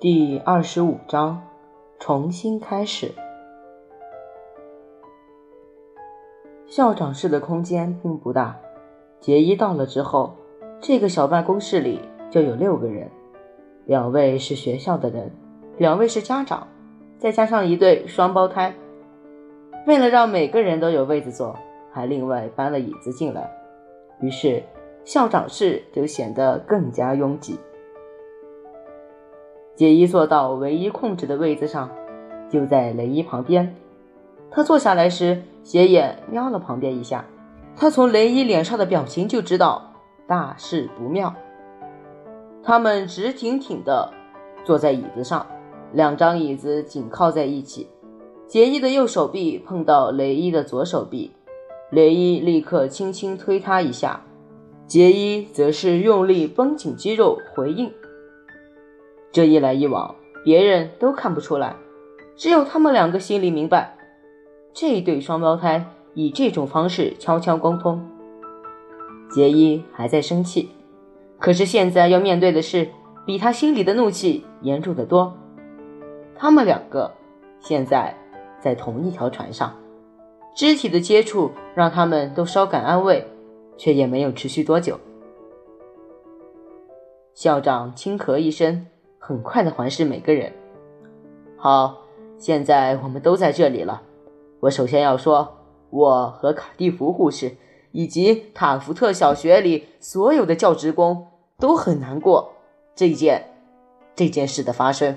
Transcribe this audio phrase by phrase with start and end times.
[0.00, 1.42] 第二十五章，
[1.98, 3.12] 重新开始。
[6.68, 8.56] 校长室的空间并不大，
[9.18, 10.36] 杰伊到了之后，
[10.80, 12.00] 这个小办公室里
[12.30, 13.10] 就有六个人，
[13.86, 15.32] 两位是学校的人，
[15.78, 16.68] 两位是家长，
[17.18, 18.72] 再加上一对双胞胎。
[19.84, 21.56] 为了让每个人都有位子坐，
[21.90, 23.50] 还另外搬了椅子进来，
[24.20, 24.62] 于是
[25.04, 27.58] 校长室就显得更加拥挤。
[29.78, 31.88] 杰伊坐到唯一控制的位子上，
[32.50, 33.76] 就在雷伊旁边。
[34.50, 37.24] 他坐下来时，斜眼瞄了旁边一下。
[37.76, 39.92] 他从雷伊脸上的表情就知道
[40.26, 41.32] 大事不妙。
[42.60, 44.12] 他们直挺挺地
[44.64, 45.46] 坐在椅子上，
[45.92, 47.86] 两张椅子紧靠在一起。
[48.48, 51.30] 杰伊的右手臂碰到雷伊的左手臂，
[51.92, 54.20] 雷伊立刻轻轻推他一下，
[54.88, 57.88] 杰伊则是用力绷紧肌肉回应。
[59.38, 61.76] 这一来一往，别人都看不出来，
[62.34, 63.96] 只有他们两个心里明白，
[64.74, 68.04] 这对双胞胎以这种方式悄悄沟通。
[69.30, 70.70] 杰伊还在生气，
[71.38, 72.88] 可是现在要面对的是
[73.24, 75.32] 比他心里的怒气严重的多。
[76.34, 77.14] 他们两个
[77.60, 78.12] 现在
[78.60, 79.72] 在同一条船上，
[80.56, 83.24] 肢体的接触让他们都稍感安慰，
[83.76, 84.98] 却也没有持续多久。
[87.34, 88.84] 校长轻咳一声。
[89.28, 90.50] 很快的环视每个人。
[91.58, 91.98] 好，
[92.38, 94.00] 现在我们都在这里了。
[94.60, 95.58] 我首先要说，
[95.90, 97.54] 我和卡蒂弗护士
[97.92, 101.26] 以及塔福特小学里所有的教职工
[101.58, 102.54] 都很难过
[102.94, 103.50] 这件
[104.16, 105.14] 这件事的发生。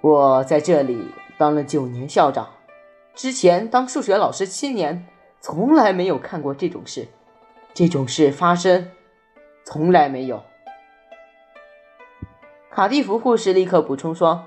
[0.00, 1.06] 我在这里
[1.38, 2.48] 当了九年校长，
[3.14, 5.06] 之前当数学老师七年，
[5.40, 7.06] 从来没有看过这种事。
[7.72, 8.90] 这种事发生，
[9.64, 10.42] 从来没有。
[12.74, 14.46] 卡蒂弗护士立刻补充说：“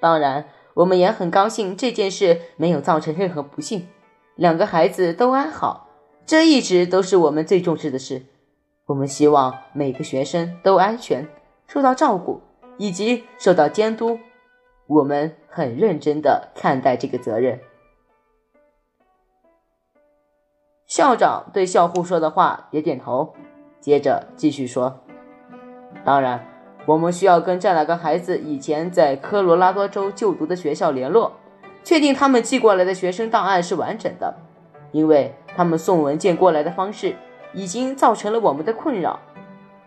[0.00, 3.86] 当然，我们也很高兴这件事没有造成任何不幸，
[4.34, 5.88] 两个孩子都安好，
[6.26, 8.26] 这一直都是我们最重视的事。
[8.86, 11.28] 我们希望每个学生都安全，
[11.68, 12.40] 受到照顾
[12.76, 14.18] 以及受到监督。
[14.88, 17.60] 我们很认真地看待这个责任。”
[20.88, 23.32] 校长对校护说的话点点头，
[23.78, 25.04] 接着继续说
[26.04, 26.44] ：“当然。”
[26.86, 31.32] 我们需要跟这两个孩子以前在科罗拉多州就读的学校联络，
[31.84, 34.34] 确定他们寄过来的学生档案是完整的，
[34.92, 37.14] 因为他们送文件过来的方式
[37.52, 39.20] 已经造成了我们的困扰。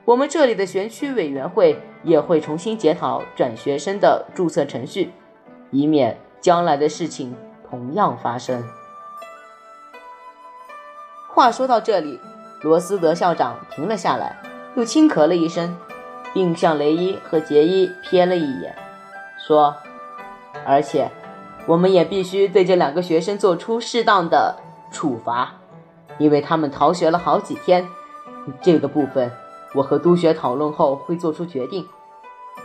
[0.05, 5.11] 我们这里的学区委员会也会重新检讨转学生的注册程序，
[5.71, 7.35] 以免将来的事情
[7.69, 8.63] 同样发生。
[11.29, 12.19] 话说到这里，
[12.61, 14.37] 罗斯德校长停了下来，
[14.75, 15.75] 又轻咳了一声。
[16.33, 18.75] 并向雷伊和杰伊瞥了一眼，
[19.37, 19.75] 说
[20.65, 21.11] ：“而且，
[21.67, 24.57] 我们也必须对这两个学生做出适当的
[24.91, 25.53] 处罚，
[26.17, 27.87] 因为他们逃学了好几天。
[28.61, 29.31] 这个部分，
[29.75, 31.87] 我和督学讨论后会做出决定。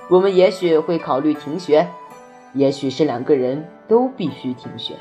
[0.08, 1.86] 我们也许会考虑停学，
[2.54, 4.94] 也许是两个人都必须停学。”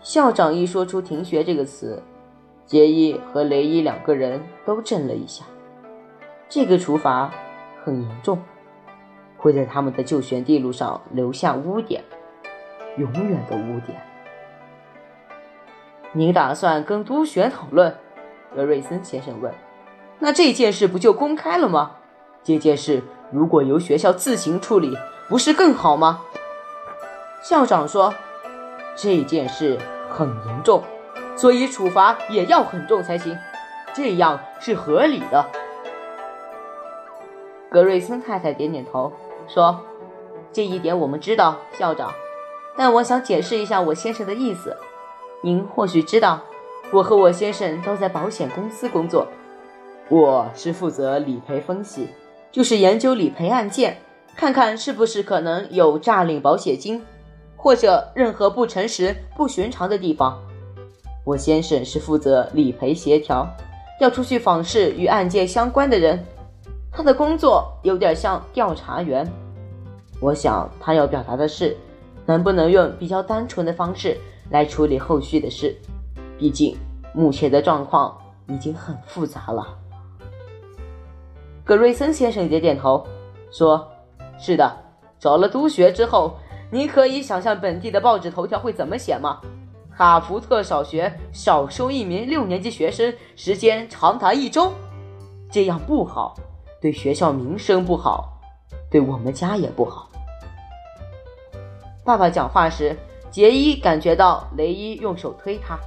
[0.00, 2.02] 校长一说出“停学”这个词，
[2.66, 5.44] 杰伊和雷伊两个人都震了一下。
[6.48, 7.30] 这个处罚
[7.84, 8.42] 很严重，
[9.36, 12.02] 会在他们的就学地路上留下污点，
[12.96, 14.00] 永远的污点。
[16.12, 17.94] 您打算跟督学讨论？
[18.56, 19.52] 格瑞森先生问。
[20.18, 21.96] 那这件事不就公开了吗？
[22.42, 24.96] 这件事如果由学校自行处理，
[25.28, 26.22] 不是更好吗？
[27.42, 28.14] 校长说，
[28.96, 29.78] 这件事
[30.08, 30.82] 很严重，
[31.36, 33.36] 所以处罚也要很重才行，
[33.92, 35.44] 这样是合理的。
[37.70, 39.12] 格瑞森太太点点头，
[39.46, 39.78] 说
[40.52, 42.10] ：“这一点我们知道，校长。
[42.76, 44.74] 但我想解释一下我先生的意思。
[45.42, 46.40] 您或许知道，
[46.90, 49.26] 我和我先生都在保险公司工作。
[50.08, 52.08] 我是负责理赔分析，
[52.50, 53.98] 就是研究理赔案件，
[54.34, 57.04] 看看是不是可能有诈领保险金，
[57.54, 60.40] 或者任何不诚实、不寻常的地方。
[61.26, 63.46] 我先生是负责理赔协调，
[64.00, 66.24] 要出去访视与案件相关的人。”
[66.98, 69.24] 他的工作有点像调查员，
[70.20, 71.76] 我想他要表达的是，
[72.26, 74.18] 能不能用比较单纯的方式
[74.50, 75.76] 来处理后续的事？
[76.36, 76.76] 毕竟
[77.14, 78.18] 目前的状况
[78.48, 79.78] 已经很复杂了。
[81.62, 83.06] 格瑞森先生点点头，
[83.52, 83.86] 说
[84.36, 84.76] ：“是的，
[85.20, 86.36] 找了督学之后，
[86.68, 89.40] 你可以想象本地的报纸头条会怎么写吗？
[89.96, 94.72] 卡福特小学少收一名六年级学生，时间长达一周，
[95.48, 96.34] 这样不好。”
[96.80, 98.40] 对学校名声不好，
[98.90, 100.08] 对我们家也不好。
[102.04, 102.96] 爸爸讲话时，
[103.30, 105.78] 杰伊感觉到雷伊用手推他，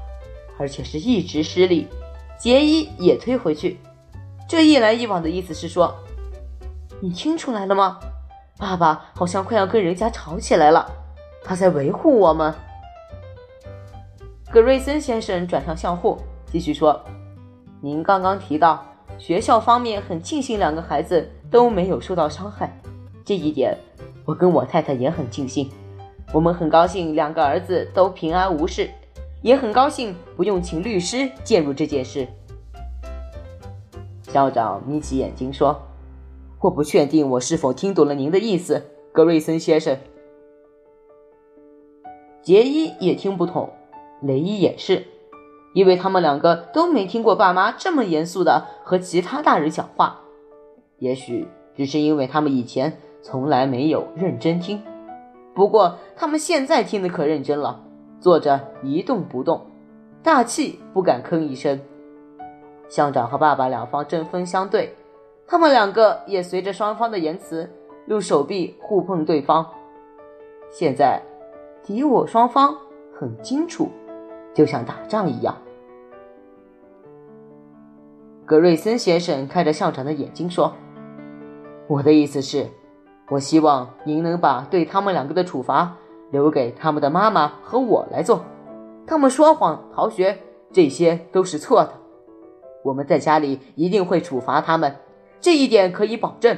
[0.59, 1.87] 而且是一直施力，
[2.37, 3.79] 杰伊也推回去。
[4.47, 5.95] 这一来一往的意思是说，
[6.99, 7.99] 你听出来了吗？
[8.57, 10.87] 爸爸好像快要跟人家吵起来了，
[11.43, 12.53] 他在维护我们。
[14.51, 16.19] 格瑞森先生转向校护，
[16.51, 17.01] 继续说
[17.81, 18.85] ：“您刚刚提到
[19.21, 22.75] 学校方面很庆幸两个孩子都没有受到伤害，
[23.23, 23.77] 这一点
[24.25, 25.69] 我跟我太太也很庆幸。
[26.33, 28.89] 我们很高兴两个儿子都平安无事，
[29.43, 32.27] 也很高兴不用请律师介入这件事。”
[34.27, 35.79] 校长眯起眼睛说
[36.59, 39.95] ：“我不确定我是否听懂了您的意思，格瑞森先生。”
[42.41, 43.69] 杰伊也听不懂，
[44.23, 45.05] 雷伊也是，
[45.73, 50.19] 因为他们两个都没听过爸妈这么严肃的和其他大人讲话。
[50.97, 54.81] 也许只是因为他们以前从来没有认真听，
[55.55, 57.81] 不过他们现在听得可认真了，
[58.19, 59.65] 坐着一动不动，
[60.21, 61.79] 大气不敢吭一声。
[62.89, 64.93] 校长和爸爸两方针锋相对，
[65.47, 67.69] 他们两个也随着双方的言辞
[68.07, 69.65] 用手臂互碰对方。
[70.69, 71.21] 现在
[71.83, 72.75] 敌我双方
[73.17, 73.89] 很清楚，
[74.53, 75.55] 就像打仗一样。
[78.45, 80.73] 格瑞森先生看着校长的眼睛说
[81.87, 82.67] ：“我的意思是，
[83.29, 85.95] 我希望您能把对他们两个的处罚
[86.31, 88.43] 留给他们的妈妈和我来做。
[89.07, 90.37] 他们说谎、逃学，
[90.71, 91.93] 这些都是错的。”
[92.83, 94.95] 我们在家里一定会处罚他们，
[95.39, 96.57] 这一点可以保证。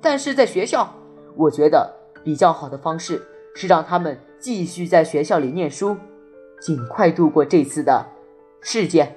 [0.00, 0.88] 但是在学校，
[1.34, 1.92] 我觉得
[2.22, 3.20] 比较好的方式
[3.56, 5.96] 是让他们继续在学校里念书，
[6.60, 8.06] 尽快度过这次的
[8.60, 9.16] 事件。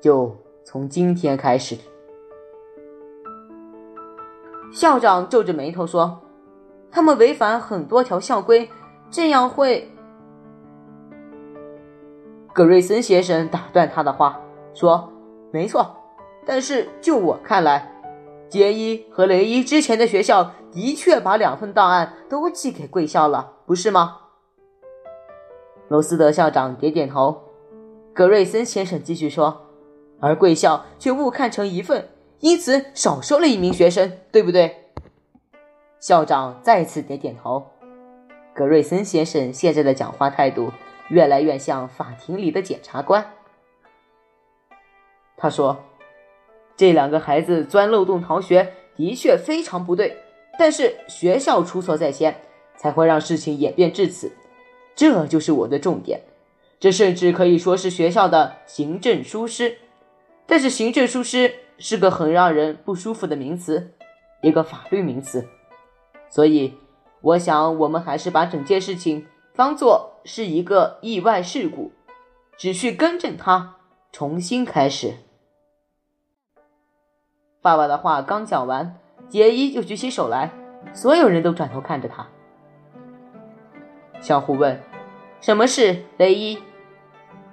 [0.00, 1.76] 就从今天开始。
[4.72, 6.20] 校长皱着眉头说
[6.90, 8.70] ：“他们违反很多条校规，
[9.10, 9.90] 这样会……”
[12.52, 14.40] 格瑞森先生打断他的话
[14.74, 15.12] 说。
[15.50, 15.96] 没错，
[16.44, 17.90] 但是就我看来，
[18.50, 24.18] 杰伊和雷伊之前的学校的确把两份档案都寄给贵校了，不是吗？
[25.88, 27.42] 罗斯德校长点点头。
[28.14, 29.66] 格瑞森先生继续说
[30.20, 32.08] ：“而贵校却误看成一份，
[32.40, 34.74] 因此少收了一名学生，对不对？”
[36.00, 37.66] 校长再次点点头。
[38.54, 40.72] 格瑞森先生现在的讲话态度
[41.08, 43.24] 越来越像法庭里的检察官。
[45.36, 45.78] 他说
[46.76, 50.16] ：“这两个孩子钻漏洞逃学的确非常不对，
[50.58, 52.34] 但是学校出错在先，
[52.76, 54.32] 才会让事情演变至此。
[54.98, 56.22] 这就是我的重点。
[56.80, 59.78] 这甚至可以说是学校的行政疏失。
[60.44, 63.92] 但是行政疏失是个很让人不舒服的名词，
[64.42, 65.46] 一个法律名词。
[66.28, 66.74] 所以，
[67.20, 71.92] 我想我们还是把整件事情当做是一个意外事故，
[72.56, 73.76] 只需更正它，
[74.10, 75.14] 重新开始。”
[77.62, 78.98] 爸爸的话刚讲完，
[79.28, 80.50] 杰伊就举起手来，
[80.92, 82.26] 所有人都转头看着他。
[84.20, 84.80] 小虎问
[85.40, 86.58] ：“什么事？”雷伊。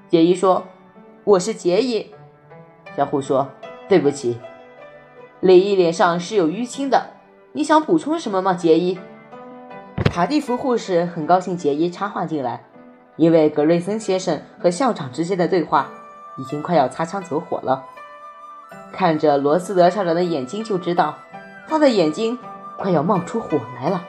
[0.07, 0.65] 杰伊说
[1.23, 2.13] ：“我是杰伊。”
[2.95, 3.49] 小虎说
[3.87, 4.37] ：“对不起。”
[5.41, 7.11] 雷伊脸上是有淤青的。
[7.51, 8.99] 你想补充什么吗，杰伊？
[10.11, 12.65] 卡蒂夫护士很高兴杰伊插话进来，
[13.15, 15.89] 因为格瑞森先生和校长之间的对话
[16.37, 17.83] 已经快要擦枪走火了。
[18.91, 21.15] 看着罗斯德校长的眼睛，就知道
[21.67, 22.37] 他的眼睛
[22.77, 24.03] 快要冒出火来了。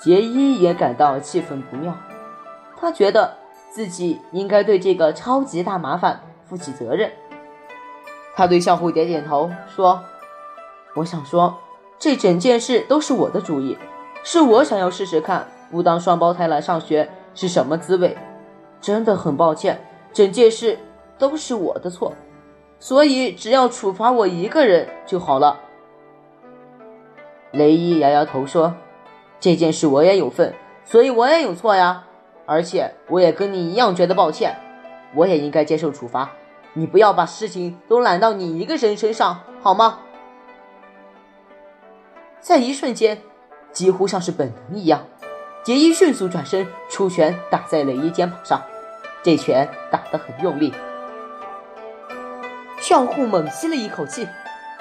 [0.00, 1.94] 杰伊也感到气氛不妙，
[2.76, 3.36] 他觉得
[3.70, 7.12] 自己应该对这个超级大麻烦负起责任。
[8.34, 10.02] 他对校护点点头，说
[10.96, 11.58] ：“我想说，
[11.98, 13.76] 这整件事都是我的主意，
[14.24, 18.16] 是我想要试试看不当双胞胎来上学是什么滋味。
[18.80, 19.80] 真的很抱歉，
[20.12, 20.78] 整件事。”
[21.20, 22.14] 都是我的错，
[22.78, 25.60] 所以只要处罚我一个人就好了。
[27.50, 28.74] 雷伊摇摇头说
[29.40, 30.54] ：“这件事我也有份，
[30.84, 32.04] 所以我也有错呀。
[32.46, 34.56] 而且我也跟你一样觉得抱歉，
[35.14, 36.30] 我也应该接受处罚。
[36.74, 40.00] 你不要把事情都揽到你一个人身上，好吗？”
[42.40, 43.22] 在一瞬间，
[43.72, 45.04] 几乎像是本能一样，
[45.62, 48.60] 杰伊迅速转身出拳打在雷伊肩膀上，
[49.22, 50.74] 这拳打得很用力。
[52.80, 54.26] 校护猛吸了一口气，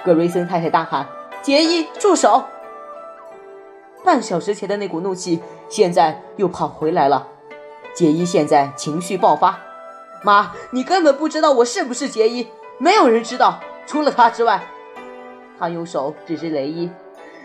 [0.04, 1.06] 格瑞森太太大喊
[1.44, 2.44] ：“杰伊，住手！”
[4.10, 5.40] 半小时前的那股怒气
[5.70, 7.28] 现在又跑回来了。
[7.94, 9.60] 杰伊现在情绪爆发
[10.26, 12.48] ：“妈，你根本不知道我是不是杰伊，
[12.80, 14.64] 没有人知道，除了他之外。
[15.60, 16.90] 他用手指着雷伊，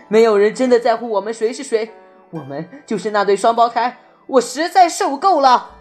[0.07, 1.93] 没有人真的在乎我们谁是谁，
[2.31, 3.99] 我们就是那对双胞胎。
[4.25, 5.74] 我实在受够了。